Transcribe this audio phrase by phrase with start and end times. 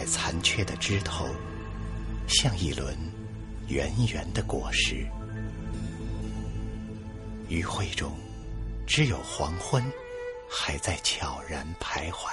[0.00, 1.28] 在残缺的枝头，
[2.26, 2.96] 像一轮
[3.68, 5.06] 圆圆的果实。
[7.50, 8.16] 余晖中，
[8.86, 9.84] 只有黄昏
[10.50, 12.30] 还在悄然徘徊。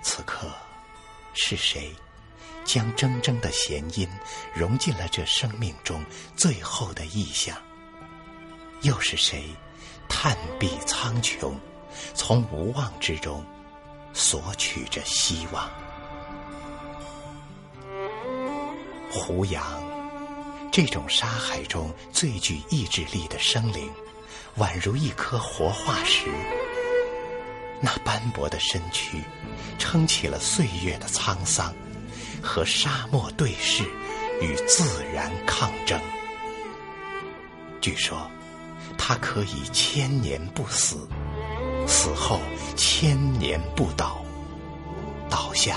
[0.00, 0.50] 此刻，
[1.34, 1.94] 是谁
[2.64, 4.08] 将铮铮的弦音
[4.54, 6.02] 融进了这生命中
[6.34, 7.54] 最后的意象？
[8.80, 9.50] 又是谁
[10.08, 11.52] 探壁苍穹，
[12.14, 13.44] 从无望之中
[14.12, 15.70] 索取着希望？
[19.10, 19.62] 胡杨，
[20.70, 23.90] 这种沙海中最具意志力的生灵，
[24.58, 26.26] 宛如一颗活化石。
[27.80, 29.22] 那斑驳的身躯，
[29.78, 31.74] 撑起了岁月的沧桑，
[32.42, 33.82] 和沙漠对视，
[34.40, 36.00] 与自然抗争。
[37.80, 38.30] 据说，
[38.96, 41.08] 它可以千年不死，
[41.86, 42.40] 死后
[42.76, 44.24] 千年不倒，
[45.28, 45.76] 倒下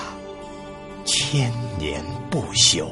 [1.05, 2.87] 千年不朽。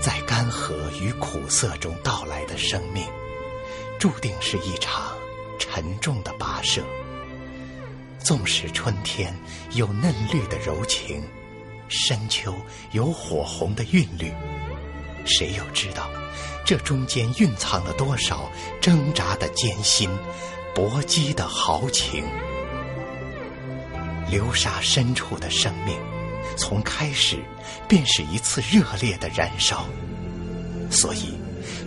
[0.00, 3.04] 在干涸与苦涩中到来的生命，
[3.98, 5.12] 注定是一场
[5.58, 6.82] 沉重的跋涉。
[8.22, 9.34] 纵使春天
[9.72, 11.22] 有嫩绿的柔情，
[11.88, 12.54] 深秋
[12.92, 14.32] 有火红的韵律，
[15.24, 16.08] 谁又知道
[16.64, 18.50] 这中间蕴藏了多少
[18.80, 20.08] 挣扎的艰辛、
[20.74, 22.24] 搏击的豪情？
[24.30, 25.96] 流沙深处的生命。
[26.56, 27.38] 从开始
[27.88, 29.86] 便是一次热烈的燃烧，
[30.90, 31.34] 所以，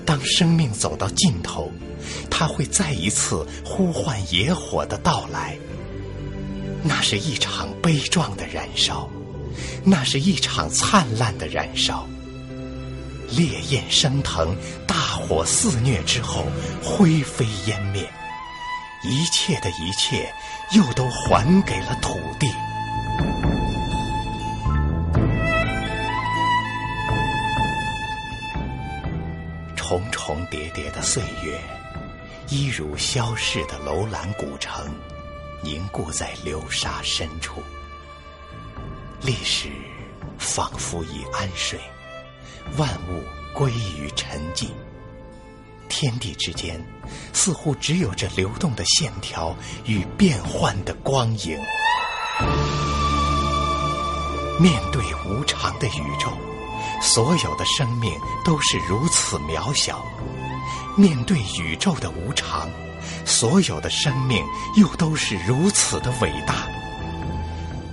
[0.05, 1.71] 当生命走到尽头，
[2.29, 5.57] 它会再一次呼唤野火的到来。
[6.83, 9.09] 那是一场悲壮的燃烧，
[9.83, 12.05] 那是一场灿烂的燃烧。
[13.29, 14.55] 烈焰升腾，
[14.85, 16.45] 大火肆虐之后，
[16.83, 18.07] 灰飞烟灭，
[19.03, 20.31] 一切的一切
[20.75, 22.47] 又都还给了土地。
[29.75, 31.59] 重重叠叠的岁月，
[32.49, 34.93] 一如消逝的楼兰古城，
[35.63, 37.63] 凝固在流沙深处。
[39.21, 39.69] 历史
[40.37, 41.79] 仿佛已安睡，
[42.77, 44.67] 万物归于沉寂。
[45.87, 46.83] 天地之间，
[47.31, 51.57] 似乎只有这流动的线条与变幻的光影。
[54.59, 56.52] 面对无常的宇宙。
[57.01, 60.05] 所有的生命都是如此渺小，
[60.95, 62.69] 面对宇宙的无常，
[63.25, 64.43] 所有的生命
[64.75, 66.67] 又都是如此的伟大。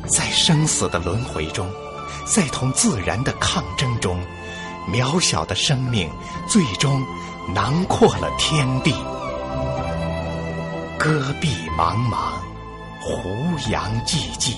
[0.06, 1.70] 在生死的轮回中，
[2.24, 4.20] 在同自然的抗争中，
[4.88, 6.10] 渺小的生命
[6.48, 7.04] 最终
[7.54, 8.92] 囊括了天地。
[10.98, 12.32] 戈壁茫茫，
[13.00, 14.56] 胡杨寂寂，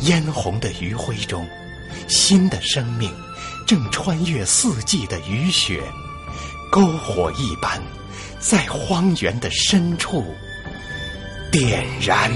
[0.00, 1.46] 嫣红的余晖中，
[2.08, 3.10] 新的生命。
[3.66, 5.82] 正穿越四季的雨雪，
[6.70, 7.82] 篝火一般，
[8.38, 10.24] 在荒原的深处
[11.50, 12.30] 点燃。